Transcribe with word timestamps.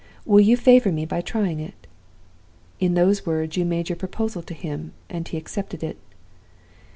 Will 0.25 0.39
you 0.39 0.57
favor 0.57 0.91
me 0.91 1.05
by 1.05 1.21
trying 1.21 1.59
it?" 1.59 1.85
In 2.79 2.95
those 2.95 3.23
words, 3.23 3.55
you 3.55 3.65
made 3.65 3.87
your 3.87 3.95
proposal 3.95 4.41
to 4.41 4.55
him, 4.55 4.93
and 5.11 5.27
he 5.27 5.37
accepted 5.37 5.83
it. 5.83 5.99